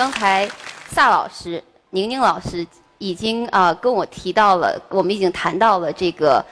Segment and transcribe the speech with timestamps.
[0.00, 0.48] 刚才
[0.88, 2.66] 萨老师、宁宁老师
[2.96, 6.42] 已经啊跟我提到了，我们已经谈到了这个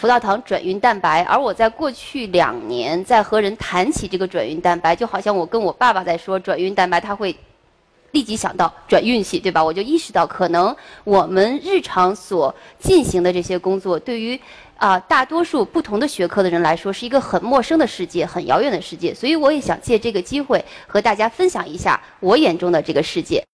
[0.00, 7.36] 葡萄糖转运蛋白，而我在过去两年在和人谈起这个转运蛋白，就好像我跟我爸爸在说转运蛋白，他会
[8.12, 9.62] 立即想到转运气，对吧？
[9.62, 10.74] 我就意识到，可能
[11.04, 14.38] 我们日常所进行的这些工作，对于
[14.76, 19.14] 啊大多数不同的学科的人来说，是一个很陌生的世界，很遥远的世界。
[19.14, 23.44] 所以，我也想借这个机会和大家分享一下我眼中的这个世界。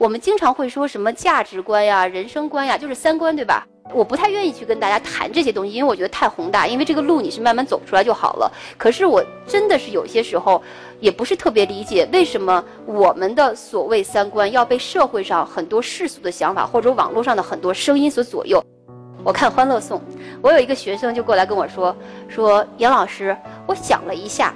[0.00, 3.66] 我们经常会说什么价值观呀、人生观呀，就是三观，对吧？
[3.92, 6.66] 我不太愿意去跟大家谈这些东西，因为我觉得太宏大。
[6.66, 8.50] 因为这个路你是慢慢走出来就好了。
[8.78, 10.60] 可是我真的是有些时候
[11.00, 18.62] 也不是特别理解，为什么我们的所谓三观要被社会上很多世俗的想法或者网络上的很多声音所左右。
[19.22, 19.98] 我看《欢乐颂》，
[20.42, 21.94] 我有一个学生就过来跟我说
[22.28, 24.54] ：“说杨老师，我想了一下。”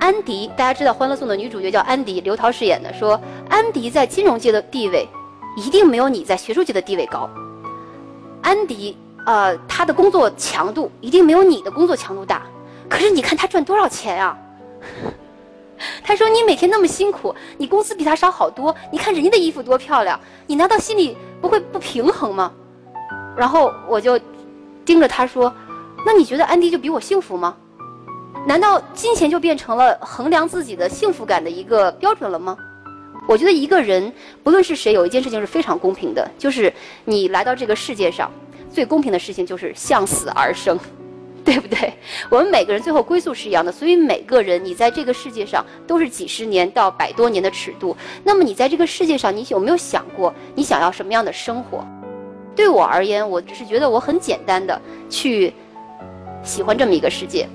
[0.00, 2.92] 安迪，大家知道《欢乐颂》的女主角叫安迪，刘涛饰演的。
[2.92, 5.06] 说安迪在金融界的地位，
[5.56, 7.30] 一定没有你在学术界的地位高。
[8.42, 12.42] 安迪，呃，他的工作强度一定没有你的工作强度大。
[12.88, 14.36] 可是你看他赚多少钱啊？
[16.04, 18.74] 他说你每天那么辛苦，你工资比他少好多。
[18.90, 22.52] 你看人家的衣服多漂亮，你难道心里不会不平衡吗？
[23.36, 24.18] 然后我就
[24.84, 25.52] 盯着他说，
[26.04, 27.56] 那你觉得安迪就比我幸福吗？
[28.46, 32.56] 难道金钱就变成了衡量自己的幸福感的一个标准了吗？
[33.28, 36.72] 我觉得一个人不论是谁，有一件事情是非常公平的，就是
[37.04, 38.30] 你来到这个世界上，
[38.70, 40.78] 最公平的事情就是向死而生，
[41.44, 41.92] 对不对？
[42.28, 47.96] 我们每个人最后归宿是一样的，所以每个人你在这个世界上都是几十年到百多年的尺度。
[48.24, 51.86] 那么你在这个世界上，你有没有想过你想要什么样的生活？
[52.54, 55.52] 对我而言，我只是觉得我很简单的去
[56.42, 57.48] 喜欢这么一个世界。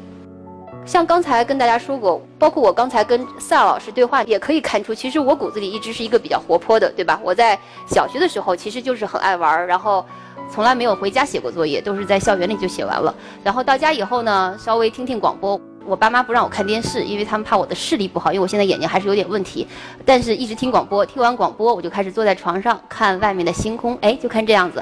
[0.87, 7.19] 像刚才跟大家说过，包括我刚才跟萨老师对话，也可以看出，其实我骨子里一直是一个比较活泼的，对吧？
[7.21, 10.03] 我在小学的时候其实就是很爱玩，然后
[10.49, 13.13] 从来没有回家写过作业，都是在校园里就写完了。
[13.43, 15.59] 然后到家以后呢，稍微听听广播。
[15.85, 19.67] 我爸妈不让我看电视，因为他们怕我的视力不好，因为我现在眼睛还是有点问题。
[20.05, 24.81] 但是一直听广播，听完广播我就开始坐在床上看外面的星空，哎，就看这样子。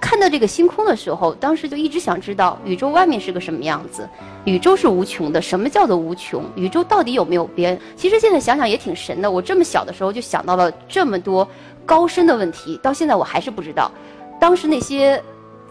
[0.00, 4.08] 看到这个星空的时候，当时就一直想知道宇宙外面是个什么样子。
[4.44, 6.42] 宇宙是无穷的，什么叫做无穷？
[6.56, 7.78] 宇宙到底有没有边？
[7.94, 9.30] 其实现在想想也挺神的。
[9.30, 11.46] 我这么小的时候就想到了这么多
[11.84, 13.90] 高深的问题，到现在我还是不知道。
[14.40, 15.22] 当时那些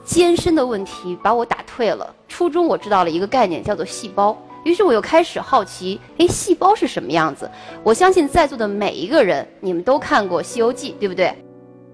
[0.06, 2.16] 艰深的问题把我打退了。
[2.28, 4.38] 初中我知道了一个概念，叫做细胞。
[4.64, 7.50] 于是我又开始好奇，哎，细胞是什么样子？
[7.84, 11.26] 我相信在座的每一个人，你们都看过《西游记》，对不对？《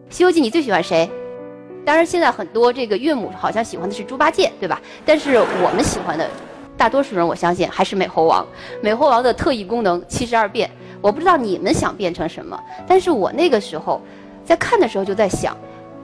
[0.10, 1.10] 西游记》你最喜欢谁？
[1.86, 4.82] 当然，现在很多这个岳母好像喜欢的是猪八戒，对吧？
[5.06, 6.28] 但是我们喜欢的，
[6.76, 8.44] 大多数人我相信还是美猴王。
[8.82, 10.68] 美猴王的特异功能七十二变，
[11.00, 14.02] 我不知道你们想变成什么，但是我那个时候
[14.44, 15.56] 在看的时候就在想，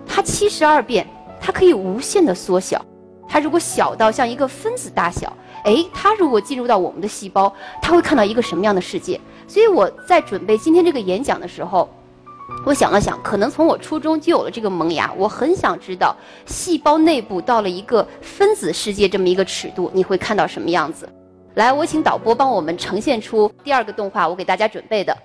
[0.05, 1.07] 它七十二变，
[1.39, 2.79] 它可以无限的缩小。
[3.27, 9.19] 它如果小到像一个分子大小，哎，它如果进入到我们的细胞，它会看到一个什么样的世界？
[9.47, 11.89] 所以我在准备今天这个演讲的时候。
[12.63, 15.11] 我想了想，可能从我初中就有了这个萌芽。
[15.17, 21.09] 我很想知道，细胞内部到了一个分子世界这么一个尺度，你会看到什么样子？
[21.55, 25.17] 来，我请导播帮我们呈现出第二个动画，我给大家准备的。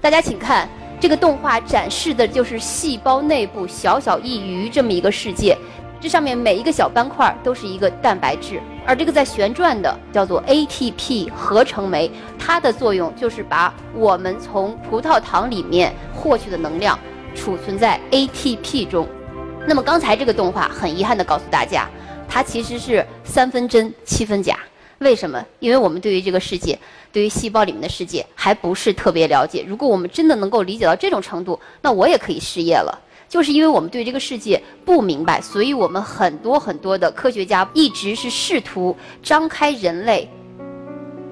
[0.00, 0.68] 大家请看，
[1.00, 5.56] 这个动画展示的就是细胞内部小小一隅这么一个世界。
[6.00, 16.98] 这上面每一个小斑块都是一个蛋白质，而这个在旋转的叫做 ATP 合成酶，它的作用就是把我们从葡萄糖里面获取的能量
[17.34, 19.06] 储存在 ATP 中。
[19.66, 21.86] 那么刚才这个动画很遗憾地告诉大家，
[22.26, 24.58] 它其实是三分真七分假。
[25.00, 25.44] 为什么？
[25.58, 26.78] 因为我们对于这个世界，
[27.12, 29.62] 对于细胞里面的世界还不是特别了解。
[29.68, 32.98] 如果我们真的能够理解到这种程度，那我也可以失业了。
[33.28, 40.28] 就是因为我们对这个世界不明白，所以我们很多很多的科学家一直是试图张开人类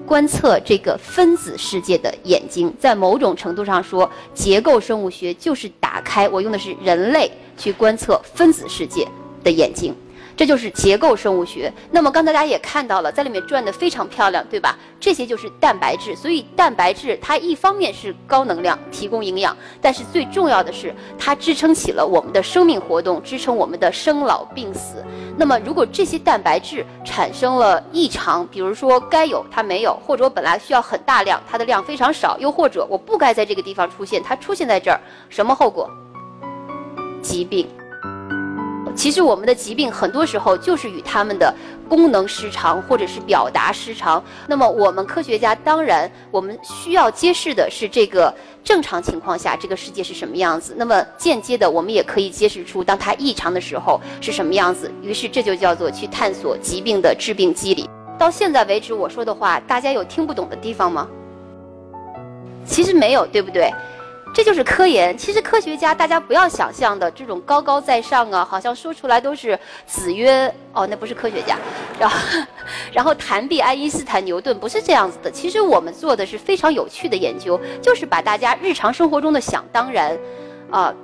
[0.07, 2.73] 观测这个分子世界的眼睛。
[2.79, 9.09] 在某种程度上说，结构生物学就是打开我用的是人类去观测分子世界
[9.43, 9.95] 的眼睛。
[10.37, 11.73] 这就是结构生物学。
[11.91, 14.77] 那么刚才大家也看到了，在里面转的非常漂亮，对吧？
[15.01, 16.15] 这些就是蛋白质。
[16.15, 25.03] 所以蛋白质它一方面是高能量，提供营养，但是最重要的是它支撑起了我们的生命活动，支撑我们的生老病死。
[25.39, 35.01] 那么如果这些蛋白质产生了异常，比如说该有它没有，或者我本来需要很大量，它的量非常少，又或者我不该在这个地方出现，它出现在这儿，
[35.31, 35.91] 什么后果？
[37.23, 37.67] 疾病。
[38.97, 41.55] 其实我们的疾病很多时候就是与他们的
[41.89, 44.23] 功能失常或者是表达失常。
[44.49, 48.35] 那么我们科学家当然我们需要揭示的是这个
[48.65, 50.75] 正常情况下这个世界是什么样子。
[50.77, 54.91] 那么间接的我们也可以揭示出当它异常的时候是什么样子。
[55.03, 57.89] 于是这就叫做去探索疾病的致病机理。
[58.19, 61.07] 到现在为止我说的话，大家有听不懂的地方吗？
[62.65, 63.71] 其实没有，对不对？
[64.37, 65.17] 这就是科研。
[65.17, 71.57] 其实科学家，大家不要想象的这种高高在上啊，好像说出来都是子曰哦，那不是科学家，
[71.99, 72.19] 然后
[72.93, 75.31] 然后谈毕爱因斯坦、牛顿，不是这样子的。
[75.31, 80.15] 其实我们做的是非常有趣的研究，就是把大家日常生活中的想当然，
[80.71, 80.95] 啊。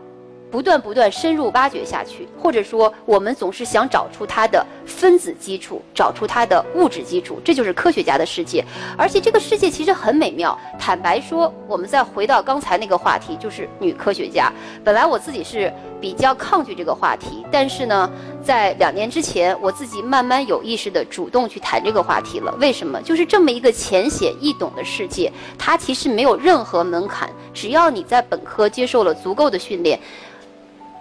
[0.51, 8.65] 不断不断深入挖掘下去，或者说我们总是想找出它的分子基础，找出它的物质基础，这就是科学家的世界。
[8.97, 10.59] 而且这个世界其实很美妙。
[10.79, 14.53] 坦白说，我们再回到刚才那个话题，就是女科学家。
[14.85, 18.11] 本来我自己是比较抗拒这个话题，但是呢，
[18.45, 22.55] 在两年之前，我自己慢慢有意识的主动去谈这个话题了。
[22.61, 23.01] 为什么？
[23.03, 29.99] 就是这么一个浅显易懂的世界，它其实没有任何门槛，只要你在本科接受了足够的训练。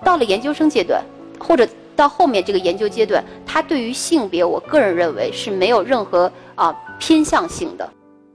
[0.04, 1.04] 到了研究生阶段，
[1.40, 1.68] 或者
[2.02, 7.88] 到后面这个研究阶段，他对于性别，我个人认为是没有任何啊偏向性的。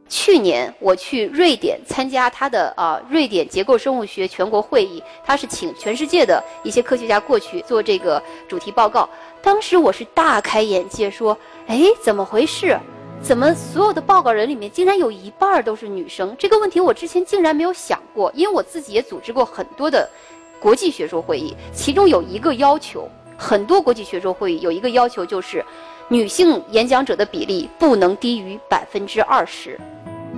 [0.08, 9.08] 去年我去瑞典参加他的啊瑞典结构生物学全国会议，他是请全世界的一些科学家过去做这个主题报告。
[9.42, 11.36] 当时我是大开眼界，说
[11.66, 12.78] ：“哎，怎么回事？
[13.20, 16.36] 怎么所有的报告人里面竟然有一半都是女生？
[16.38, 20.08] 这个问题我之前竟然没有想过，因为我自己也组织过很多的。”
[20.58, 25.64] 国际学术会议，其中有一个要求，很多国际学术会议有一个要求，就是
[26.08, 29.78] 女性演讲者的比例不能低于百分之二十。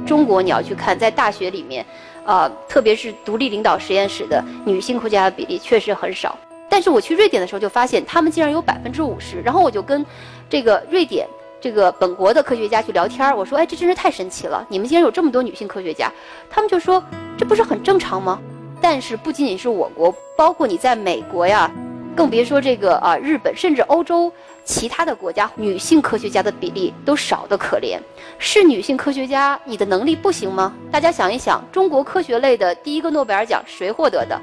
[0.07, 1.85] 中国你要去看，在大学里面，
[2.25, 6.37] 呃，特别是独立领导实验室的女性科学家的比例确实很少。
[6.69, 9.41] 但是我去瑞典的时候就发现，他们竟然有百分之五十。
[9.43, 10.05] 然后我就跟
[10.49, 11.27] 这个瑞典
[11.61, 14.65] 这个本国的科学家去聊天儿，我说：“哎，这真是太神奇了！
[14.69, 16.13] 你们竟然有这么多女性科学家。”
[16.49, 17.03] 他们就说
[17.37, 18.39] ：“这不是很正常吗？”
[18.81, 21.71] 但是不仅仅是我国，包括你在美国呀，
[22.19, 24.33] 更别说这个啊日本，甚至欧洲
[24.65, 27.97] 其他的国家，女性科学家的比例都少得可怜。
[28.41, 30.75] 是女性科学家，你的能力不行吗？
[30.91, 34.37] 大家想一想，中国科学类的第一个诺贝尔奖谁获得的？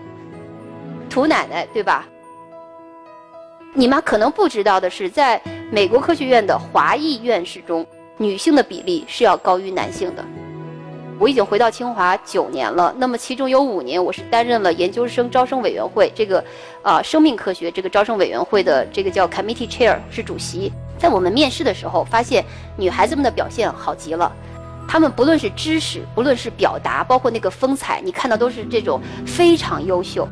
[1.10, 2.08] 屠奶奶，对吧？
[3.74, 7.86] 你们可能不知道的是，在美国科学院的华裔院士中，
[8.16, 10.24] 女性的比例是要高于男性的。
[11.18, 16.44] 我已经回到清华九年了，那么其中有五年我是担任了研究生招生委员会这个，
[16.82, 20.72] 啊，生命科学这个招生委员会的这个叫 committee chair 是主席。
[20.98, 22.44] 在我们面试的时候，发现
[22.78, 24.32] 女孩子们的表现好极了，
[24.88, 30.28] 她们不论是知识，不论是表达，包括那个风采，你看到都是这种非常优秀。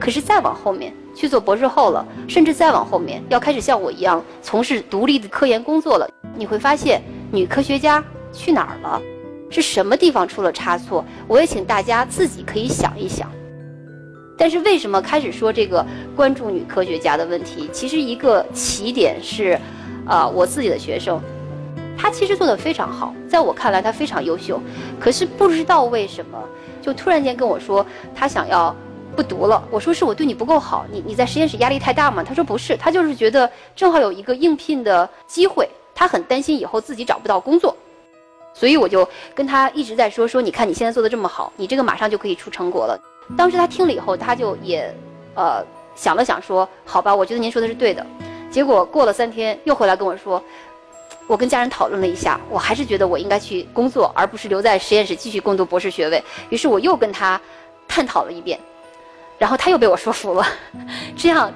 [0.00, 8.02] 可是再往后面去做博士后了，甚至再往后面要开始像我一样从事独立的科研工作了，你会发现女科学家
[8.32, 9.00] 去哪儿了？
[9.52, 11.04] 是什么地方出了差错？
[11.28, 13.30] 我也请大家自己可以想一想。
[14.38, 17.68] 但是为什么开始说这个关注女科学家的问题？
[17.72, 19.56] 其实一个起点是，
[20.06, 21.20] 啊，我自己的学生，
[21.96, 24.60] 他其实做的非常好，在我看来他非常优秀。
[24.98, 26.42] 可是不知道为什么，
[26.80, 28.74] 就突然间跟我说他想要
[29.14, 29.62] 不读了。
[29.70, 32.24] 我说是我对你不够好，你你在实验室压力太大吗？
[32.24, 37.76] 他说不是，他就是觉得正好有一个应聘的机会，他很担心以后自己找不到工作。
[38.54, 42.98] 所以我就跟他一直在说说，你看你现在做的这么好，你这个马上就可以出成果了。
[43.36, 44.94] 当时他听了以后，他就也，
[45.34, 48.04] 呃，想了想说，好吧，我觉得您说的是对的。
[48.50, 50.42] 结果过了三天，又回来跟我说，
[51.26, 56.22] 我跟家人讨论了一下，我还是觉得我应该去工作，而不是留在实验室继续攻读博士学位。
[56.50, 57.40] 于是我又跟他
[57.88, 58.58] 探讨了一遍，
[59.38, 60.46] 然后他又被我说服了。
[61.16, 61.50] 这样，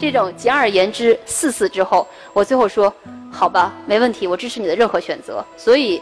[0.00, 2.90] 这种简而言之四次之后，我最后说，
[3.30, 5.44] 好吧，没问题，我支持你的任何选择。
[5.56, 6.00] 所以。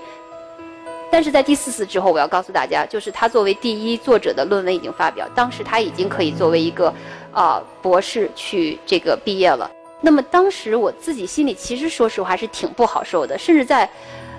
[1.11, 6.93] 但是在第四次之后，我要告诉大家，就是他作为第一作者的论文已经发表，当时他已经可以作为一个，
[7.33, 9.71] 啊博士去这个毕业了。
[10.01, 13.89] 那么当时我自己心里其实说实话是挺不好受的，甚至在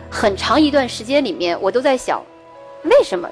[0.09, 2.21] 很长一段时间里面，我都在想，
[2.83, 3.27] 为什么？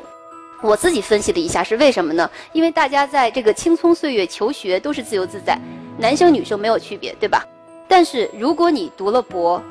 [0.63, 2.27] 我自己分析了一下是为什么呢？
[2.53, 5.59] 因为大家在这个青葱岁月求学都是自由自在，
[5.99, 7.45] 男生女生没有区别，对吧？
[7.87, 9.61] 但是如果你读了博，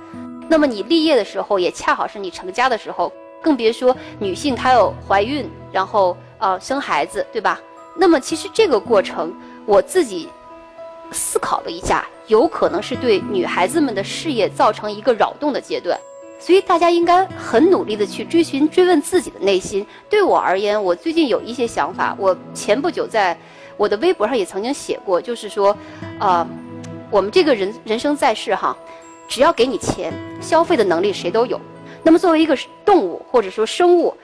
[0.48, 3.10] 那么你毕业的时候也恰好是你成家的时候。
[3.44, 7.60] 更别说女性她要怀孕，然后呃生孩子，对吧？
[7.94, 9.32] 那么其实这个过程，
[9.66, 10.30] 我自己
[11.12, 16.00] 思考了一下，有可能是对女孩子们的事业造成一个扰动的阶段。
[16.40, 19.86] 所以大家应该很努力的去追寻、追问自己的内心。
[20.10, 22.14] 对我而言，我最近有一些想法。
[22.18, 23.38] 我前不久在
[23.76, 25.74] 我的微博上也曾经写过，就是说，
[26.18, 26.46] 呃，
[27.10, 28.76] 我们这个人人生在世哈，
[29.28, 31.58] 只要给你钱，消费的能力谁都有。
[32.04, 34.14] 那么作为一个动物或者说生物，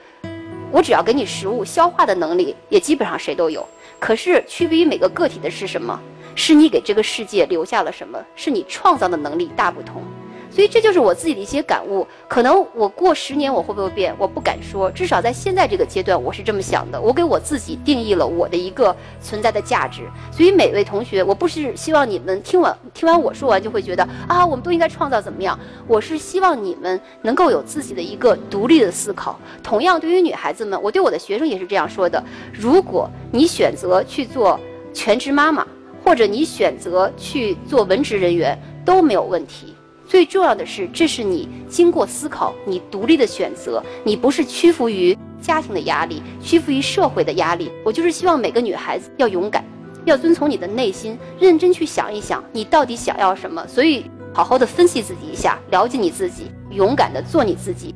[0.71, 3.67] 我只要给你食物，消化的能力也基本上谁都有。
[3.99, 5.99] 可是区别于每个个体的是什么？
[6.35, 8.23] 是你给这个世界留下了什么？
[8.35, 10.03] 是你创造的能力大不同。
[10.51, 12.05] 所以这就是我自己的一些感悟。
[12.27, 14.13] 可能我过十年我会不会变？
[14.17, 14.91] 我不敢说。
[14.91, 17.01] 至少在现在这个阶段，我是这么想的。
[17.01, 20.01] 我给我自己定义了我的一个存在的价值。
[20.31, 25.57] 所以每位同学，我不是希望你们听完听完我说完就会觉得啊，我们都应该创造怎么样？
[25.87, 29.39] 我是希望你们能够有自己的一个独立的思考。
[29.63, 34.59] 同样，对于女孩子们，我对我的学生也是这样说的：如果你选择去做
[34.93, 35.65] 全职妈妈，
[36.03, 39.73] 或者你选择去做文职人员，都没有问题。
[40.11, 47.71] 最重要的是，这是你经过思考、你独立的选择，你不是屈服于家庭的压力、屈服于社会的压力。
[47.85, 49.63] 我就是希望每个女孩子要勇敢，
[50.03, 53.65] 要遵从你的内心，认真去想一想，你到底想要什么。
[53.69, 57.95] 所以，好好的分析自己一下，了解你自己，勇敢的做你自己。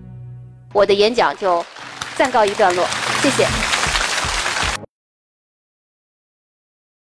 [0.71, 1.61] 我的演讲就
[2.15, 2.87] 暂告一段落，
[3.21, 3.64] 谢谢。